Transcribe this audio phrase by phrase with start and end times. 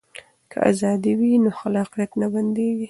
[0.51, 2.79] که ازادي وي نو خلاقیت نه بنديږي.